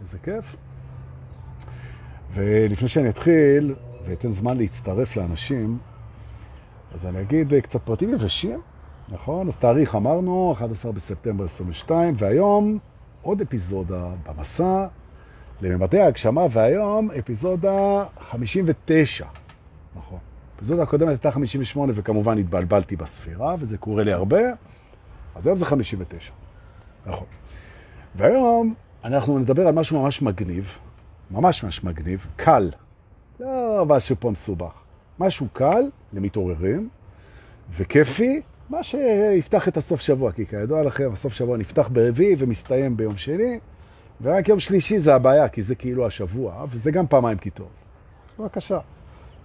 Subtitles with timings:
[0.00, 0.56] איזה כיף.
[2.32, 3.74] ולפני שאני אתחיל,
[4.06, 5.78] ואתן זמן להצטרף לאנשים,
[6.94, 8.60] אז אני אגיד אה, קצת פרטים יבשים,
[9.08, 9.48] נכון?
[9.48, 12.78] אז תאריך אמרנו, 11 בספטמבר 22, והיום
[13.22, 14.86] עוד אפיזודה במסע
[15.60, 19.26] לממדי ההגשמה, והיום אפיזודה 59,
[19.96, 20.18] נכון.
[20.56, 24.40] אפיזודה הקודמת הייתה 58, וכמובן התבלבלתי בספירה, וזה קורה לי הרבה,
[25.34, 26.32] אז היום זה 59,
[27.06, 27.26] נכון.
[28.14, 28.74] והיום
[29.04, 30.78] אנחנו נדבר על משהו ממש מגניב,
[31.30, 32.70] ממש ממש מגניב, קל,
[33.40, 34.72] לא משהו פה מסובך,
[35.18, 36.88] משהו קל למתעוררים,
[37.76, 38.40] וכיפי,
[38.70, 43.58] מה שיפתח את הסוף שבוע, כי כידוע לכם, הסוף שבוע נפתח ברביעי ומסתיים ביום שני,
[44.22, 47.68] ורק יום שלישי זה הבעיה, כי זה כאילו השבוע, וזה גם פעמיים כי טוב.
[48.38, 48.78] בבקשה.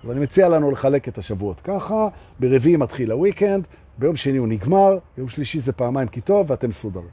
[0.04, 2.08] אז אני מציע לנו לחלק את השבועות ככה,
[2.40, 7.10] ברביעי מתחיל הוויקנד, ביום שני הוא נגמר, ביום שלישי זה פעמיים כי טוב, ואתם סודרים.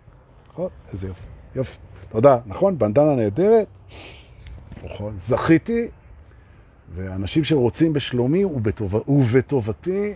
[0.52, 0.68] נכון?
[0.92, 1.22] איזה יופי.
[1.55, 1.78] יופי.
[2.08, 2.78] תודה, נכון?
[2.78, 3.66] בנדנה נהדרת.
[4.84, 5.12] נכון.
[5.16, 5.88] זכיתי,
[6.94, 8.94] ואנשים שרוצים בשלומי ובטוב...
[9.08, 10.12] ובטובתי,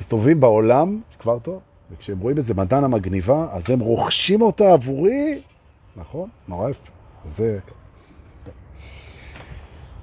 [0.00, 1.60] מסתובבים בעולם, כבר טוב,
[1.92, 5.40] וכשהם רואים איזה בנדנה מגניבה, אז הם רוכשים אותה עבורי,
[5.96, 6.28] נכון?
[6.48, 6.90] נורא יפה.
[7.24, 7.58] זה...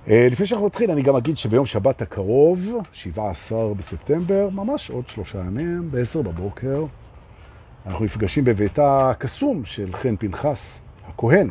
[0.07, 5.39] אה, לפני שאנחנו נתחיל, אני גם אגיד שביום שבת הקרוב, 17 בספטמבר, ממש עוד שלושה
[5.39, 6.85] ימים, ב-10 בבוקר,
[7.85, 10.81] אנחנו נפגשים בביתה הקסום של חן פנחס,
[11.21, 11.49] הכהן,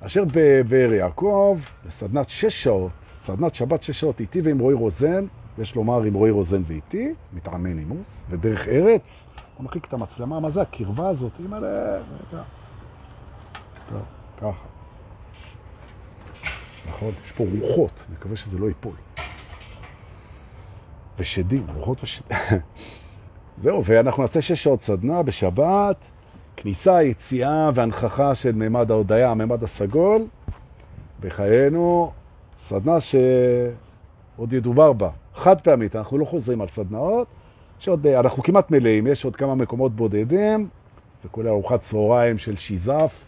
[0.00, 5.26] אשר בבאר יעקב, לסדנת שש שעות, סדנת שבת שש שעות איתי ועם רועי רוזן,
[5.58, 9.26] יש לומר עם רועי רוזן ואיתי, מתאמן נימוס, ודרך ארץ,
[9.56, 11.32] הוא מחיק את המצלמה, מה זה הקרבה הזאת?
[11.40, 11.66] אימא ל...
[13.88, 14.02] טוב,
[14.36, 14.66] ככה.
[16.88, 17.12] נכון?
[17.24, 18.94] יש פה רוחות, נקווה שזה לא ייפול.
[21.18, 22.38] ושדים, רוחות ושדים.
[23.58, 25.96] זהו, ואנחנו נעשה שש שעות סדנה בשבת,
[26.56, 30.26] כניסה, יציאה והנכחה של מימד ההודעה, מימד הסגול,
[31.20, 32.12] בחיינו,
[32.56, 37.26] סדנה שעוד ידובר בה, חד פעמית, אנחנו לא חוזרים על סדנאות,
[37.78, 40.68] שעוד, אנחנו כמעט מלאים, יש עוד כמה מקומות בודדים,
[41.22, 43.24] זה כולל ארוחת צהריים של שיזף,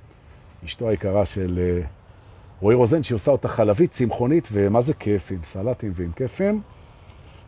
[0.64, 1.86] אשתו היקרה של אה,
[2.60, 6.60] רועי רוזן, שהיא עושה אותה חלבית, צמחונית, ומה זה כיף, עם סלטים ועם כיפים.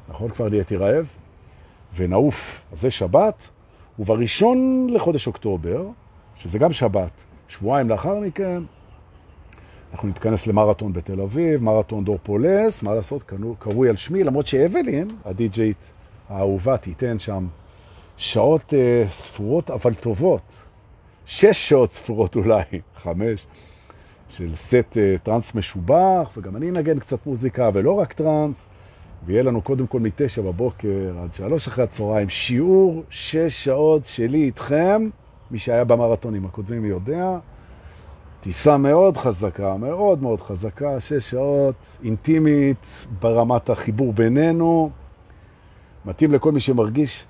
[0.08, 1.06] נכון, כבר נהייתי רעב.
[1.96, 2.62] ונעוף.
[2.72, 3.48] אז זה שבת,
[4.00, 5.86] ובראשון לחודש אוקטובר,
[6.36, 7.10] שזה גם שבת,
[7.48, 8.62] שבועיים לאחר מכן,
[9.92, 15.08] אנחנו נתכנס למרתון בתל אביב, מרתון דור פולס, מה לעשות, קרוי על שמי, למרות שאבלין,
[15.24, 15.76] הדי-ג'יית
[16.28, 17.46] האהובה, תיתן שם
[18.16, 20.52] שעות uh, ספורות אבל טובות,
[21.26, 22.62] שש שעות ספורות אולי,
[23.02, 23.46] חמש,
[24.28, 28.66] של סט uh, טרנס משובח, וגם אני נגן קצת מוזיקה ולא רק טרנס,
[29.26, 35.08] ויהיה לנו קודם כל מתשע בבוקר עד שלוש אחרי הצהריים שיעור שש שעות שלי איתכם,
[35.50, 37.38] מי שהיה במרתונים הקודמים יודע,
[38.40, 42.86] טיסה מאוד חזקה, מאוד מאוד חזקה, שש שעות, אינטימית
[43.20, 44.90] ברמת החיבור בינינו,
[46.04, 47.26] מתאים לכל מי שמרגיש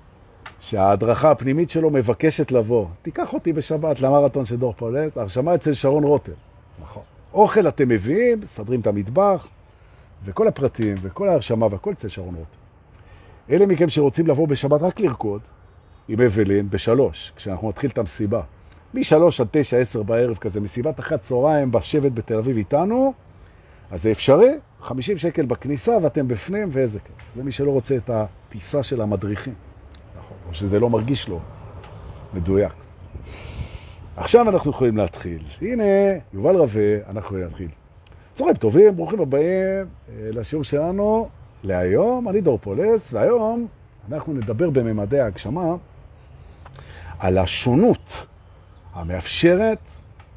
[0.59, 2.85] שההדרכה הפנימית שלו מבקשת לבוא.
[3.01, 6.33] תיקח אותי בשבת למרתון של דור פולס, הרשמה אצל שרון רוטר.
[6.81, 7.03] נכון.
[7.33, 9.47] אוכל אתם מביאים, סדרים את המטבח,
[10.25, 12.57] וכל הפרטים, וכל ההרשמה, והכל אצל שרון רוטר.
[13.49, 15.41] אלה מכם שרוצים לבוא בשבת רק לרקוד,
[16.07, 18.41] עם אבלין, בשלוש, כשאנחנו נתחיל את המסיבה.
[18.93, 23.13] משלוש עד תשע, עשר בערב כזה, מסיבת אחת צהריים בשבט בתל אביב איתנו,
[23.91, 24.51] אז זה אפשרי,
[24.81, 27.35] 50 שקל בכניסה ואתם בפנים, ואיזה כיף.
[27.35, 29.53] זה מי שלא רוצה את הטיסה של המדריכים.
[30.17, 30.37] נכון.
[30.49, 31.39] או שזה לא מרגיש לו
[32.33, 32.73] מדויק.
[34.17, 35.43] עכשיו אנחנו יכולים להתחיל.
[35.61, 35.83] הנה,
[36.33, 37.69] יובל רווה, אנחנו יכולים להתחיל.
[38.41, 39.85] צהריים טובים, ברוכים הבאים אה,
[40.31, 41.29] לשיעור שלנו
[41.63, 42.29] להיום.
[42.29, 43.67] אני דור פולס, והיום
[44.11, 45.75] אנחנו נדבר בממדי ההגשמה
[47.19, 48.25] על השונות
[48.93, 49.77] המאפשרת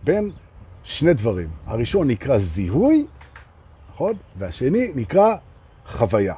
[0.04, 0.30] בין
[0.84, 1.48] שני דברים.
[1.66, 3.06] הראשון נקרא זיהוי,
[3.94, 4.12] נכון?
[4.38, 5.34] והשני נקרא
[5.86, 6.34] חוויה.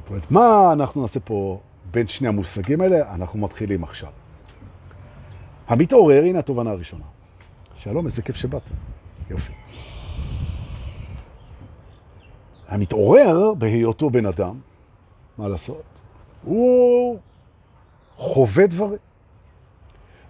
[0.00, 1.60] זאת אומרת, מה אנחנו נעשה פה
[1.90, 3.14] בין שני המושגים האלה?
[3.14, 4.10] אנחנו מתחילים עכשיו.
[5.68, 7.04] המתעורר, הנה התובנה הראשונה.
[7.76, 8.62] שלום, איזה כיף שבאת.
[9.30, 9.52] יופי.
[12.68, 14.54] המתעורר בהיותו בן אדם,
[15.38, 15.82] מה לעשות?
[16.44, 17.18] הוא
[18.16, 18.98] חווה דברים.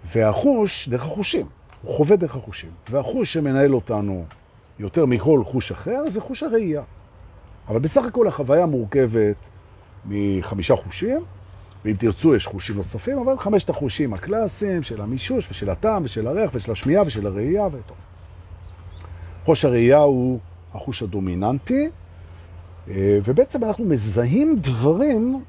[0.04, 1.46] והחוש, דרך החושים,
[1.82, 2.70] הוא חווה דרך החושים.
[2.90, 4.24] והחוש שמנהל אותנו
[4.78, 6.82] יותר מכל חוש אחר זה חוש הראייה.
[7.68, 9.36] אבל בסך הכל החוויה מורכבת
[10.06, 11.24] מחמישה חושים,
[11.84, 16.50] ואם תרצו יש חושים נוספים, אבל חמשת החושים הקלאסיים של המישוש ושל הטעם ושל הריח
[16.54, 17.96] ושל השמיעה ושל הראייה וטוב.
[19.44, 20.38] חוש הראייה הוא
[20.74, 21.90] החוש הדומיננטי,
[22.88, 25.42] ובעצם אנחנו מזהים דברים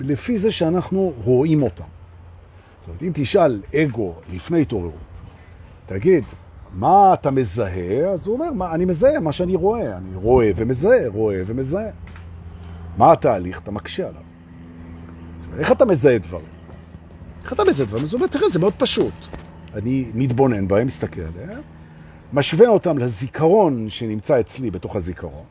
[0.00, 1.84] לפי זה שאנחנו רואים אותם.
[2.80, 4.92] זאת אומרת, אם תשאל אגו לפני התעוררות,
[5.86, 6.24] תגיד,
[6.74, 8.10] מה אתה מזהה?
[8.12, 9.96] אז הוא אומר, מה, אני מזהה מה שאני רואה.
[9.96, 11.90] אני רואה ומזהה, רואה ומזהה.
[12.96, 13.60] מה התהליך?
[13.60, 14.22] אתה מקשה עליו.
[15.58, 16.46] איך אתה מזהה דברים?
[17.44, 18.04] איך אתה מזהה דברים?
[18.04, 19.14] אז הוא אומר, תראה, זה מאוד פשוט.
[19.74, 21.60] אני מתבונן בהם, מסתכל עליהם,
[22.32, 25.44] משווה אותם לזיכרון שנמצא אצלי בתוך הזיכרון?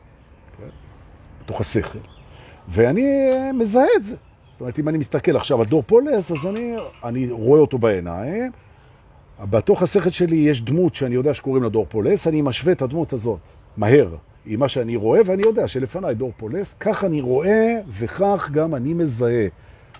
[1.48, 1.98] בתוך השכל,
[2.68, 4.16] ואני מזהה את זה.
[4.50, 8.52] זאת אומרת, אם אני מסתכל עכשיו על דור פולס, אז אני, אני רואה אותו בעיניים,
[9.40, 13.12] בתוך השכל שלי יש דמות שאני יודע שקוראים לה דור פולס, אני משווה את הדמות
[13.12, 13.38] הזאת
[13.76, 14.16] מהר
[14.46, 18.94] עם מה שאני רואה, ואני יודע שלפניי דור פולס, כך אני רואה וכך גם אני
[18.94, 19.46] מזהה.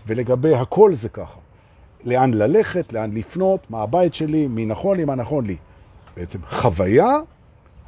[0.06, 1.39] ולגבי הכל זה ככה.
[2.05, 5.56] לאן ללכת, לאן לפנות, מה הבית שלי, מי נכון לי, מה נכון לי.
[6.17, 7.17] בעצם חוויה,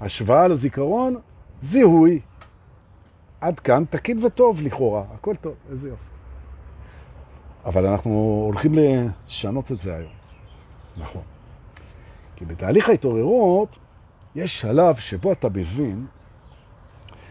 [0.01, 1.17] השוואה לזיכרון,
[1.63, 2.21] זיהוי.
[3.41, 6.03] עד כאן תקין וטוב לכאורה, הכל טוב, איזה יופי.
[7.65, 10.13] אבל אנחנו הולכים לשנות את זה היום.
[10.97, 11.23] נכון.
[12.37, 13.79] כי בתהליך ההתעוררות
[14.35, 16.07] יש שלב שבו אתה מבין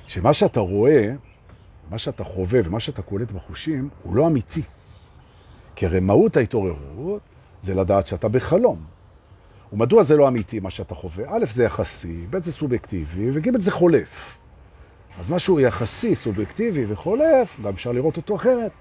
[0.08, 1.12] שמה שאתה רואה,
[1.90, 4.62] מה שאתה חווה ומה שאתה קולט בחושים הוא לא אמיתי.
[5.76, 7.22] כי הרי מהות ההתעוררות
[7.62, 8.84] זה לדעת שאתה בחלום.
[9.74, 11.26] ומדוע זה לא אמיתי מה שאתה חווה?
[11.28, 14.39] א', זה יחסי, ב', זה סובייקטיבי, וג', זה חולף.
[15.20, 18.72] אז משהו יחסי, סובייקטיבי וחולף, גם אפשר לראות אותו אחרת,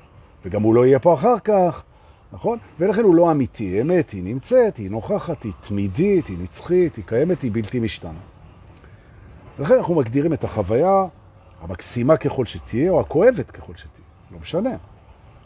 [0.45, 1.83] וגם הוא לא יהיה פה אחר כך,
[2.33, 2.59] נכון?
[2.79, 7.43] ולכן הוא לא אמיתי, אמת, היא נמצאת, היא נוכחת, היא תמידית, היא נצחית, היא קיימת,
[7.43, 8.19] היא בלתי משתנה.
[9.59, 11.07] ולכן אנחנו מגדירים את החוויה
[11.63, 14.77] המקסימה ככל שתהיה, או הכואבת ככל שתהיה, לא משנה.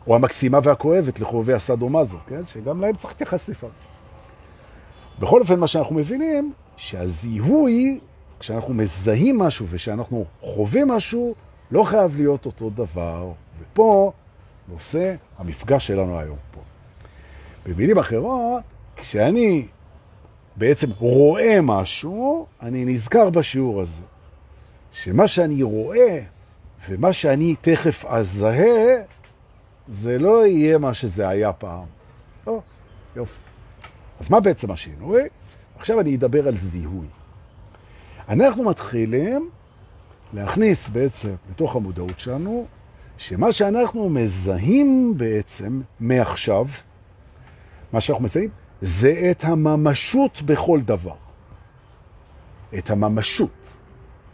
[0.07, 2.47] או המקסימה והכואבת לחובבי הסדומזו, כן?
[2.47, 3.75] שגם להם צריך להתייחס לפעמים.
[5.19, 8.01] בכל אופן, מה שאנחנו מבינים, שהזיהוי,
[8.43, 11.35] כשאנחנו מזהים משהו ושאנחנו חווים משהו,
[11.71, 13.33] לא חייב להיות אותו דבר.
[13.61, 14.13] ופה
[14.69, 16.61] נושא המפגש שלנו היום פה.
[17.67, 18.63] במילים אחרות,
[18.97, 19.67] כשאני
[20.57, 24.03] בעצם רואה משהו, אני נזכר בשיעור הזה,
[24.93, 26.21] שמה שאני רואה
[26.89, 29.03] ומה שאני תכף אזהה,
[29.89, 31.87] זה לא יהיה מה שזה היה פעם.
[32.47, 32.61] לא,
[33.17, 33.39] יופי.
[34.21, 35.23] אז מה בעצם השינוי?
[35.79, 37.07] עכשיו אני אדבר על זיהוי.
[38.29, 39.51] אנחנו מתחילים
[40.33, 42.67] להכניס בעצם לתוך המודעות שלנו,
[43.19, 46.67] שמה שאנחנו מזהים בעצם מעכשיו,
[47.93, 48.51] מה שאנחנו מזהים,
[48.83, 51.15] זה את הממשות בכל דבר.
[52.79, 53.69] את הממשות.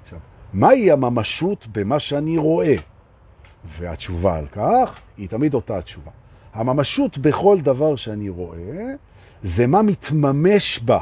[0.03, 0.19] עכשיו,
[0.53, 2.75] מהי הממשות במה שאני רואה?
[3.65, 6.11] והתשובה על כך היא תמיד אותה התשובה.
[6.55, 8.95] הממשות בכל דבר שאני רואה,
[9.43, 11.01] זה מה מתממש בה,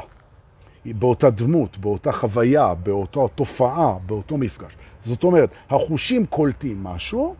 [0.93, 4.75] באותה דמות, באותה חוויה, באותה תופעה, באותו מפגש.
[4.99, 7.35] זאת אומרת, החושים קולטים משהו,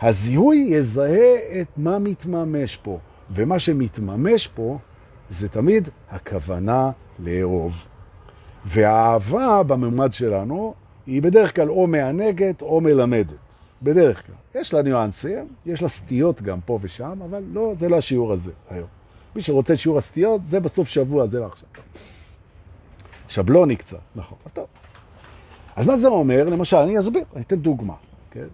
[0.00, 2.98] הזיהוי יזהה את מה מתממש פה,
[3.30, 4.78] ומה שמתממש פה
[5.30, 7.84] זה תמיד הכוונה לאהוב.
[8.64, 10.74] והאהבה בממד שלנו
[11.06, 13.36] היא בדרך כלל או מענגת או מלמדת.
[13.82, 14.60] בדרך כלל.
[14.60, 18.52] יש לה ניואנסים, יש לה סטיות גם פה ושם, אבל לא, זה לא השיעור הזה
[18.70, 18.88] היום.
[19.36, 21.68] מי שרוצה את שיעור הסטיות, זה בסוף שבוע, זה לא עכשיו.
[23.28, 24.38] שבלוני קצת, נכון.
[24.52, 24.66] טוב.
[25.76, 26.44] אז מה זה אומר?
[26.44, 27.94] למשל, אני אסביר, אני אתן דוגמה.
[28.30, 28.46] כן?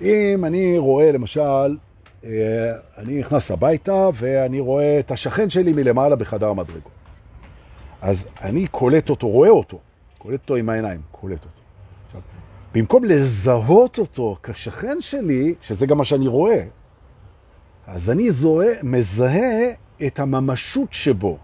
[0.00, 1.76] אם אני רואה, למשל,
[2.24, 2.30] אה,
[2.98, 6.92] אני נכנס הביתה ואני רואה את השכן שלי מלמעלה בחדר המדרגות.
[8.02, 9.78] אז אני קולט אותו, רואה אותו,
[10.18, 11.60] קולט אותו עם העיניים, קולט אותו.
[12.06, 12.20] עכשיו,
[12.74, 16.64] במקום לזהות אותו כשכן שלי, שזה גם מה שאני רואה,
[17.86, 19.70] אז אני זוהה, מזהה
[20.06, 21.38] את הממשות שבו.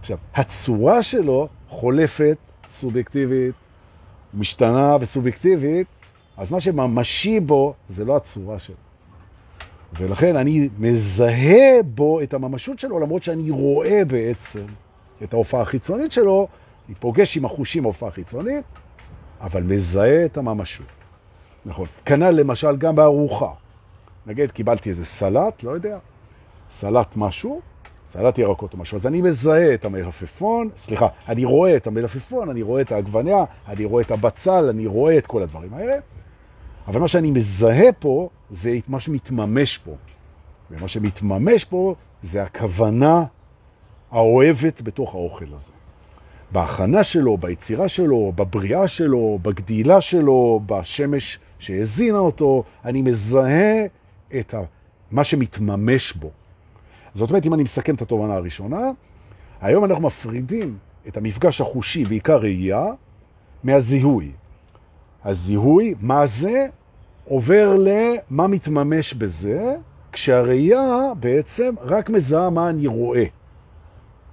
[0.00, 2.36] עכשיו, הצורה שלו חולפת,
[2.70, 3.54] סובייקטיבית,
[4.34, 5.86] משתנה וסובייקטיבית,
[6.36, 8.76] אז מה שממשי בו זה לא הצורה שלו.
[9.92, 14.64] ולכן אני מזהה בו את הממשות שלו, למרות שאני רואה בעצם
[15.22, 16.48] את ההופעה החיצונית שלו,
[16.88, 18.64] אני פוגש עם החושים ההופעה החיצונית,
[19.40, 20.86] אבל מזהה את הממשות.
[21.66, 21.86] נכון.
[22.04, 23.52] כנ"ל למשל גם בארוחה.
[24.26, 25.98] נגיד, קיבלתי איזה סלט, לא יודע,
[26.70, 27.60] סלט משהו,
[28.12, 32.62] סלט ירקות או משהו, אז אני מזהה את המלפפון, סליחה, אני רואה את המלפפון, אני
[32.62, 35.96] רואה את העגבניה, אני רואה את הבצל, אני רואה את כל הדברים האלה,
[36.86, 39.94] אבל מה שאני מזהה פה זה מה שמתממש פה.
[40.70, 43.24] ומה שמתממש פה זה הכוונה
[44.10, 45.72] האוהבת בתוך האוכל הזה.
[46.52, 53.84] בהכנה שלו, ביצירה שלו, בבריאה שלו, בגדילה שלו, בשמש שהזינה אותו, אני מזהה
[54.38, 54.54] את
[55.10, 56.30] מה שמתממש בו.
[57.14, 58.90] זאת אומרת, אם אני מסכם את התובנה הראשונה,
[59.60, 62.84] היום אנחנו מפרידים את המפגש החושי, בעיקר ראייה,
[63.64, 64.32] מהזיהוי.
[65.24, 66.66] הזיהוי, מה זה,
[67.24, 69.76] עובר למה מתממש בזה,
[70.12, 73.24] כשהראייה בעצם רק מזהה מה אני רואה.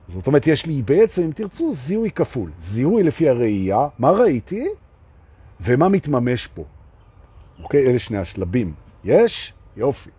[0.08, 2.52] זאת אומרת, יש לי בעצם, אם תרצו, זיהוי כפול.
[2.60, 4.68] זיהוי לפי הראייה, מה ראיתי
[5.62, 6.64] ומה מתממש פה.
[7.64, 7.88] אוקיי?
[7.88, 8.74] אלה שני השלבים.
[9.04, 9.54] יש?
[9.78, 10.10] יופי.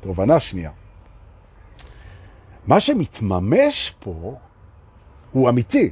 [0.00, 0.70] תובנה שנייה.
[2.68, 4.34] מה שמתממש פה
[5.32, 5.90] הוא אמיתי,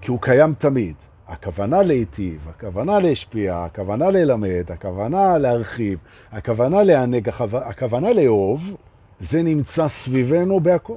[0.00, 0.94] כי הוא קיים תמיד.
[1.28, 5.98] הכוונה להיטיב, הכוונה להשפיע, הכוונה ללמד, הכוונה להרחיב,
[6.32, 8.76] הכוונה לענג, הכוונה לאהוב,
[9.18, 10.94] זה נמצא סביבנו בהכל.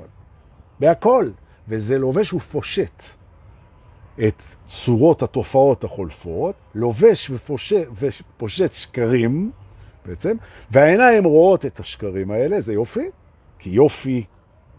[0.80, 1.30] בהכל.
[1.68, 3.04] וזה לובש ופושט
[4.28, 9.52] את צורות התופעות החולפות, לובש ופושט, ופושט שקרים
[10.06, 10.36] בעצם,
[10.72, 13.10] והעיניים רואות את השקרים האלה, זה יופי,
[13.60, 14.24] כי יופי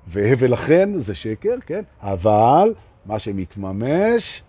[0.09, 1.83] והבל לכן זה שקר, כן?
[2.01, 2.75] אבל
[3.07, 4.43] מה שמתממש,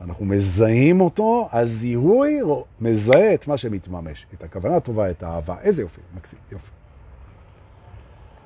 [0.00, 2.40] אנחנו מזהים אותו, הזיהוי
[2.80, 5.56] מזהה את מה שמתממש, את הכוונה הטובה, את האהבה.
[5.62, 6.70] איזה יופי, מקסים, יופי.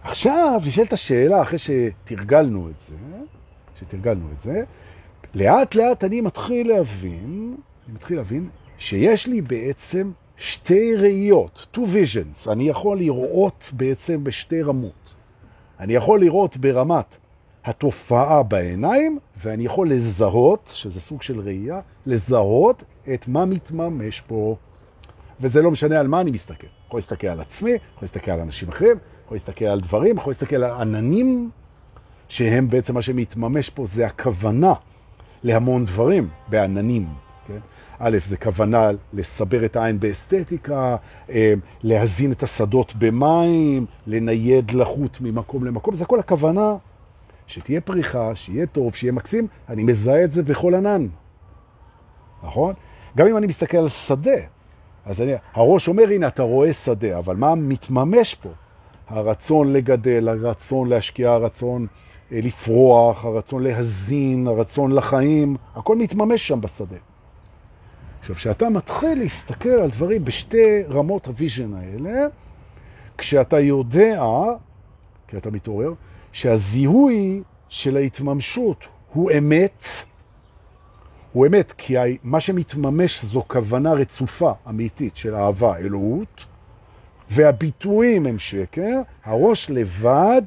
[0.02, 2.94] עכשיו נשאלת השאלה, אחרי שתרגלנו את זה,
[3.76, 4.62] שתרגלנו את זה,
[5.34, 12.52] לאט לאט אני מתחיל להבין, אני מתחיל להבין שיש לי בעצם שתי ראיות, two visions.
[12.52, 15.14] אני יכול לראות בעצם בשתי רמות.
[15.80, 17.16] אני יכול לראות ברמת
[17.64, 22.84] התופעה בעיניים, ואני יכול לזהות, שזה סוג של ראייה, לזהות
[23.14, 24.56] את מה מתממש פה.
[25.40, 26.66] וזה לא משנה על מה אני מסתכל.
[26.86, 30.56] יכול להסתכל על עצמי, יכול להסתכל על אנשים אחרים, יכול להסתכל על דברים, יכול להסתכל
[30.56, 31.50] על עננים,
[32.28, 34.72] שהם בעצם מה שמתממש פה זה הכוונה
[35.42, 37.06] להמון דברים בעננים.
[38.02, 40.96] א', זה כוונה לסבר את העין באסתטיקה,
[41.30, 46.76] אה, להזין את השדות במים, לנייד לחוט ממקום למקום, זה כל הכוונה
[47.46, 51.06] שתהיה פריחה, שיהיה טוב, שיהיה מקסים, אני מזהה את זה בכל ענן,
[52.42, 52.74] נכון?
[53.16, 54.40] גם אם אני מסתכל על שדה,
[55.04, 58.48] אז אני, הראש אומר, הנה, אתה רואה שדה, אבל מה מתממש פה?
[59.08, 61.86] הרצון לגדל, הרצון להשקיע, הרצון
[62.32, 66.96] אה, לפרוח, הרצון להזין, הרצון לחיים, הכל מתממש שם בשדה.
[68.20, 72.26] עכשיו, כשאתה מתחיל להסתכל על דברים בשתי רמות ה vision האלה,
[73.18, 74.24] כשאתה יודע,
[75.28, 75.92] כי אתה מתעורר,
[76.32, 79.84] שהזיהוי של ההתממשות הוא אמת,
[81.32, 86.46] הוא אמת, כי מה שמתממש זו כוונה רצופה, אמיתית, של אהבה, אלוהות,
[87.30, 90.42] והביטויים הם שקר, הראש לבד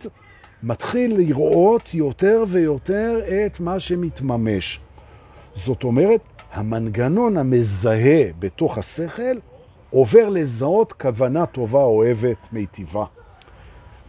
[0.64, 4.80] מתחיל לראות יותר ויותר את מה שמתממש.
[5.56, 9.38] זאת אומרת, המנגנון המזהה בתוך השכל
[9.90, 13.06] עובר לזהות כוונה טובה, אוהבת, מיטיבה.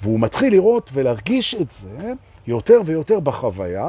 [0.02, 2.12] והוא מתחיל לראות ולהרגיש את זה
[2.46, 3.88] יותר ויותר בחוויה,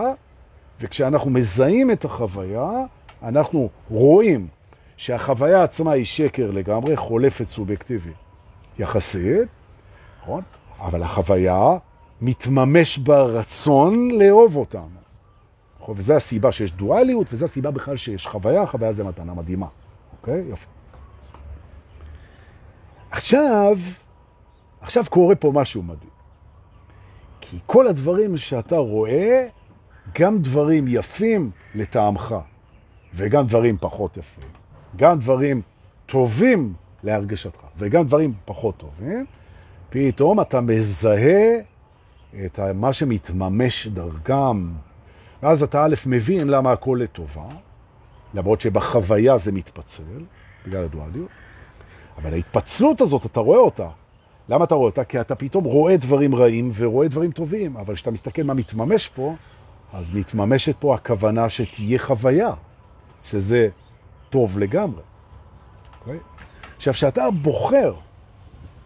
[0.81, 2.69] וכשאנחנו מזהים את החוויה,
[3.23, 4.47] אנחנו רואים
[4.97, 8.11] שהחוויה עצמה היא שקר לגמרי, חולפת סובייקטיבי
[8.79, 9.47] יחסית,
[10.21, 10.43] נכון?
[10.79, 11.77] אבל החוויה
[12.21, 15.04] מתממש ברצון לאהוב אותם.
[15.95, 19.67] וזו הסיבה שיש דואליות, וזו הסיבה בכלל שיש חוויה, חוויה זה מתנה מדהימה.
[20.21, 20.43] אוקיי?
[20.49, 20.65] יופי.
[23.11, 23.77] עכשיו,
[24.81, 26.09] עכשיו קורה פה משהו מדהים.
[27.41, 29.47] כי כל הדברים שאתה רואה,
[30.19, 32.35] גם דברים יפים לטעמך,
[33.13, 34.49] וגם דברים פחות יפים,
[34.95, 35.61] גם דברים
[36.05, 36.73] טובים
[37.03, 39.25] להרגשתך, וגם דברים פחות טובים,
[39.89, 41.59] פתאום אתה מזהה
[42.45, 44.67] את מה שמתממש דרכם.
[45.45, 47.47] ואז אתה א' מבין למה הכל לטובה,
[48.33, 50.23] למרות שבחוויה זה מתפצל,
[50.67, 51.29] בגלל הדואליות,
[52.17, 53.87] אבל ההתפצלות הזאת, אתה רואה אותה.
[54.49, 55.03] למה אתה רואה אותה?
[55.03, 59.35] כי אתה פתאום רואה דברים רעים ורואה דברים טובים, אבל כשאתה מסתכל מה מתממש פה,
[59.93, 62.51] אז מתממשת פה הכוונה שתהיה חוויה,
[63.23, 63.69] שזה
[64.29, 65.01] טוב לגמרי.
[65.01, 65.99] Okay?
[65.99, 66.19] אוקיי?
[66.77, 67.93] עכשיו, כשאתה בוחר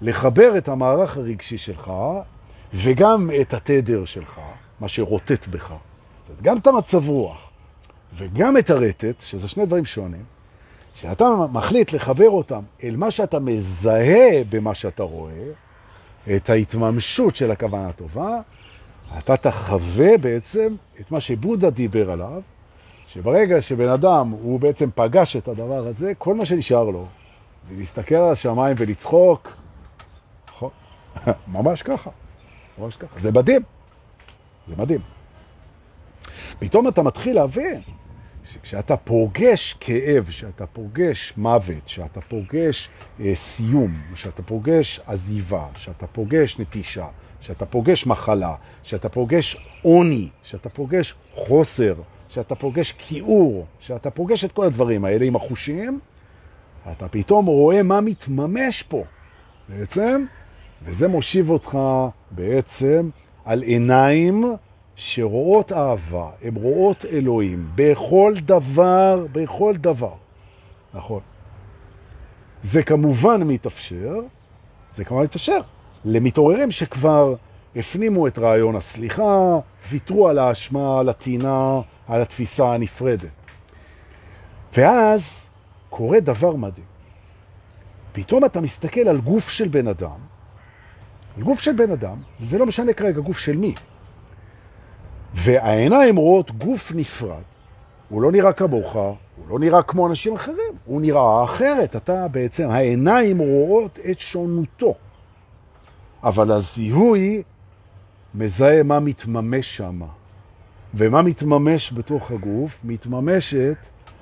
[0.01, 1.91] לחבר את המערך הרגשי שלך,
[2.73, 4.39] וגם את התדר שלך,
[4.79, 5.73] מה שרוטט בך,
[6.41, 7.49] גם את המצב רוח
[8.13, 10.23] וגם את הרטט, שזה שני דברים שונים,
[10.93, 15.51] שאתה מחליט לחבר אותם אל מה שאתה מזהה במה שאתה רואה,
[16.35, 18.39] את ההתממשות של הכוונה הטובה,
[19.17, 22.41] אתה תחווה בעצם את מה שבודה דיבר עליו,
[23.07, 27.05] שברגע שבן אדם הוא בעצם פגש את הדבר הזה, כל מה שנשאר לו
[27.67, 29.49] זה להסתכל על השמיים ולצחוק.
[31.47, 32.09] ממש ככה.
[32.77, 33.19] ממש ככה.
[33.19, 33.61] זה מדהים.
[34.67, 35.18] זה מדהים.
[36.59, 37.81] פתאום אתה מתחיל להבין
[38.43, 42.89] שכשאתה פוגש כאב, שאתה פוגש מוות, שאתה פוגש
[43.19, 47.07] אה, סיום, שאתה פוגש עזיבה, שאתה פוגש נטישה,
[47.41, 51.95] שאתה פוגש מחלה, שאתה פוגש עוני, שאתה פוגש חוסר,
[52.29, 55.99] שאתה פוגש כיעור, שאתה פוגש את כל הדברים האלה עם החושים,
[56.91, 59.03] אתה פתאום רואה מה מתממש פה
[59.69, 60.25] בעצם,
[60.85, 61.77] וזה מושיב אותך
[62.31, 63.09] בעצם
[63.45, 64.43] על עיניים
[65.01, 70.13] שרואות אהבה, הן רואות אלוהים בכל דבר, בכל דבר.
[70.93, 71.19] נכון.
[72.63, 74.15] זה כמובן מתאפשר,
[74.93, 75.59] זה כמובן מתאפשר
[76.05, 77.35] למתעוררים שכבר
[77.75, 83.29] הפנימו את רעיון הסליחה, ויתרו על האשמה, על הטינה, על התפיסה הנפרדת.
[84.77, 85.45] ואז
[85.89, 86.85] קורה דבר מדהים.
[88.11, 90.19] פתאום אתה מסתכל על גוף של בן אדם,
[91.37, 93.75] על גוף של בן אדם, זה לא משנה כרגע גוף של מי.
[95.33, 97.43] והעיניים רואות גוף נפרד,
[98.09, 99.15] הוא לא נראה כמוך, הוא
[99.49, 101.95] לא נראה כמו אנשים אחרים, הוא נראה אחרת.
[101.95, 104.93] אתה בעצם, העיניים רואות את שונותו.
[106.23, 107.43] אבל הזיהוי
[108.35, 110.01] מזהה מה מתממש שם.
[110.93, 112.79] ומה מתממש בתוך הגוף?
[112.83, 113.77] מתממשת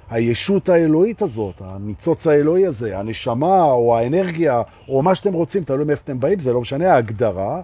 [0.09, 6.01] הישות האלוהית הזאת, הניצוץ האלוהי הזה, הנשמה או האנרגיה או מה שאתם רוצים, תלוי מאיפה
[6.03, 7.61] אתם באים, זה לא משנה ההגדרה,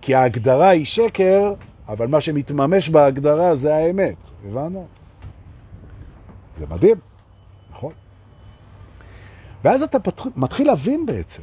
[0.00, 1.54] כי ההגדרה היא שקר,
[1.90, 4.16] אבל מה שמתממש בהגדרה זה האמת.
[4.48, 4.86] הבנו?
[6.58, 6.96] זה מדהים,
[7.70, 7.92] נכון?
[9.64, 9.98] ואז אתה
[10.36, 11.42] מתחיל להבין בעצם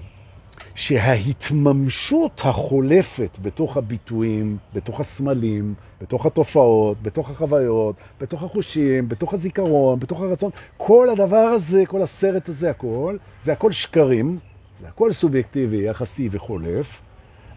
[0.75, 10.21] שההתממשות החולפת בתוך הביטויים, בתוך הסמלים, בתוך התופעות, בתוך החוויות, בתוך החושים, בתוך הזיכרון, בתוך
[10.21, 14.39] הרצון, כל הדבר הזה, כל הסרט הזה, הכל, זה הכל שקרים,
[14.79, 17.01] זה הכל סובייקטיבי, יחסי וחולף,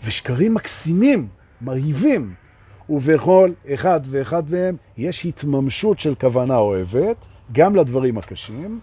[0.05, 1.29] ושקרים מקסימים,
[1.61, 2.35] מרהיבים,
[2.91, 8.81] ובכל אחד ואחד מהם יש התממשות של כוונה אוהבת, גם לדברים הקשים,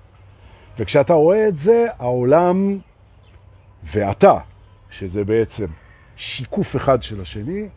[0.79, 2.79] וכשאתה רואה את זה, העולם
[3.83, 4.37] ואתה,
[4.89, 5.65] שזה בעצם
[6.15, 7.67] שיקוף אחד של השני,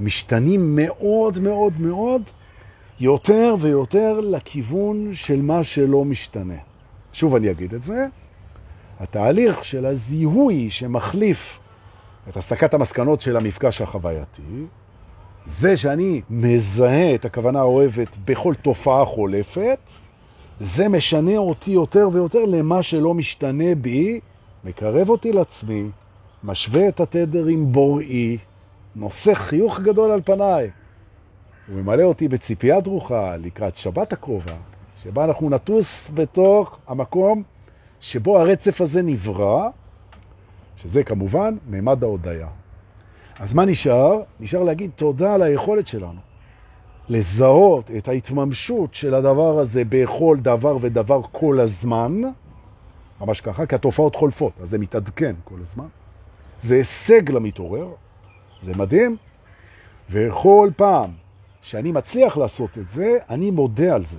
[0.00, 2.22] משתנים מאוד מאוד מאוד
[3.00, 6.58] יותר ויותר לכיוון של מה שלא משתנה.
[7.12, 8.06] שוב אני אגיד את זה,
[9.00, 11.58] התהליך של הזיהוי שמחליף
[12.28, 14.42] את הסקת המסקנות של המפגש החווייתי,
[15.46, 19.78] זה שאני מזהה את הכוונה האוהבת בכל תופעה חולפת,
[20.60, 24.20] זה משנה אותי יותר ויותר למה שלא משתנה בי,
[24.64, 25.84] מקרב אותי לעצמי,
[26.44, 28.38] משווה את התדר עם בוראי,
[28.96, 30.70] נושא חיוך גדול על פניי.
[31.68, 34.54] הוא ממלא אותי בציפייה דרוכה לקראת שבת הקרובה,
[35.02, 37.42] שבה אנחנו נטוס בתוך המקום
[38.00, 39.68] שבו הרצף הזה נברא,
[40.76, 42.48] שזה כמובן מימד ההודעה.
[43.40, 44.20] אז מה נשאר?
[44.40, 46.20] נשאר להגיד תודה על היכולת שלנו
[47.08, 52.22] לזהות את ההתממשות של הדבר הזה בכל דבר ודבר כל הזמן,
[53.20, 55.86] ממש ככה, כי התופעות חולפות, אז זה מתעדכן כל הזמן.
[56.60, 57.88] זה הישג למתעורר,
[58.62, 59.16] זה מדהים,
[60.10, 61.10] וכל פעם
[61.62, 64.18] שאני מצליח לעשות את זה, אני מודה על זה.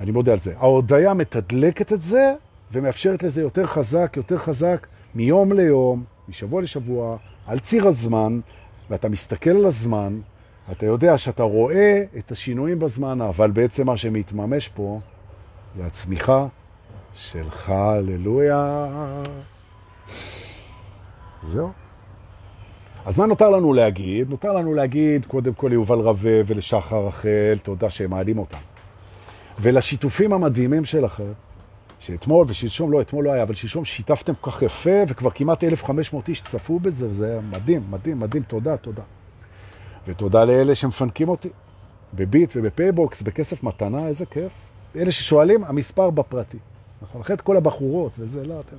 [0.00, 0.54] אני מודה על זה.
[0.58, 2.34] ההודעה מתדלקת את זה,
[2.72, 7.16] ומאפשרת לזה יותר חזק, יותר חזק, מיום ליום, משבוע לשבוע,
[7.48, 8.40] על ציר הזמן,
[8.90, 10.20] ואתה מסתכל על הזמן,
[10.72, 15.00] אתה יודע שאתה רואה את השינויים בזמן, אבל בעצם מה שמתממש פה
[15.76, 16.46] זה הצמיחה
[17.14, 18.86] שלך, הללויה.
[21.42, 21.70] זהו.
[23.06, 24.30] אז מה נותר לנו להגיד?
[24.30, 28.58] נותר לנו להגיד קודם כל ליובל רווה ולשחר רחל, תודה שהם מעלים אותם.
[29.60, 31.32] ולשיתופים המדהימים שלכם,
[32.00, 36.28] שאתמול ושלשום, לא, אתמול לא היה, אבל שלשום שיתפתם כל כך יפה, וכבר כמעט 1,500
[36.28, 39.02] איש צפו בזה, וזה מדהים, מדהים, מדהים, תודה, תודה.
[40.06, 41.48] ותודה לאלה שמפנקים אותי,
[42.14, 44.52] בביט ובפייבוקס, בכסף מתנה, איזה כיף.
[44.96, 46.58] אלה ששואלים, המספר בפרטי.
[47.02, 48.76] נכון, אחרי את כל הבחורות וזה, לא, אתם...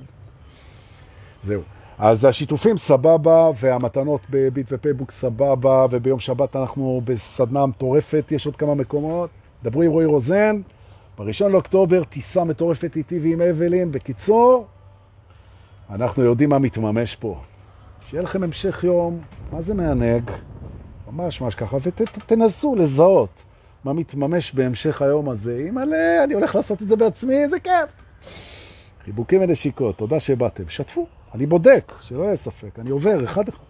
[1.42, 1.62] זהו.
[1.98, 8.74] אז השיתופים סבבה, והמתנות בביט ופייבוקס סבבה, וביום שבת אנחנו בסדנה מטורפת, יש עוד כמה
[8.74, 9.30] מקומות.
[9.62, 10.60] דברו עם רועי רוזן,
[11.20, 13.92] בראשון לאוקטובר טיסה מטורפת איתי ועם אבלין.
[13.92, 14.66] בקיצור,
[15.90, 17.40] אנחנו יודעים מה מתממש פה.
[18.06, 19.20] שיהיה לכם המשך יום,
[19.52, 20.30] מה זה מענג?
[21.12, 23.42] ממש ממש ככה, ותנסו ות, לזהות
[23.84, 25.66] מה מתממש בהמשך היום הזה.
[25.68, 28.02] אם עלה, אני הולך לעשות את זה בעצמי, זה כיף.
[29.04, 30.68] חיבוקים ונשיקות, תודה שבאתם.
[30.68, 33.69] שתפו, אני בודק, שלא יהיה ספק, אני עובר אחד אחד.